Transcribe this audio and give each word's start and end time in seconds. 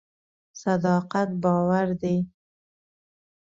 صداقت 0.61 1.29
باور 1.43 1.87
دی. 2.01 2.17